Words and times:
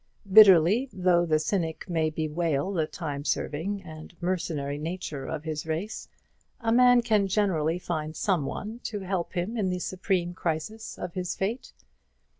Bitterly 0.33 0.89
though 0.91 1.27
the 1.27 1.37
cynic 1.37 1.87
may 1.87 2.09
bewail 2.09 2.73
the 2.73 2.87
time 2.87 3.23
serving 3.23 3.83
and 3.83 4.15
mercenary 4.19 4.79
nature 4.79 5.27
of 5.27 5.43
his 5.43 5.67
race, 5.67 6.07
a 6.59 6.71
man 6.71 7.03
can 7.03 7.27
generally 7.27 7.77
find 7.77 8.15
some 8.15 8.47
one 8.47 8.79
to 8.85 9.01
help 9.01 9.33
him 9.33 9.55
in 9.55 9.69
the 9.69 9.77
supreme 9.77 10.33
crisis 10.33 10.97
of 10.97 11.13
his 11.13 11.35
fate. 11.35 11.71